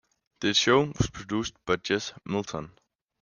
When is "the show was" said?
0.39-1.11